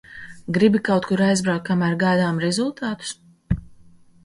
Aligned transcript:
Gribi 0.55 0.79
kaut 0.87 1.07
kur 1.09 1.23
aizbraukt, 1.25 1.67
kamēr 1.69 1.95
gaidām 2.05 2.41
rezultātus? 2.47 3.15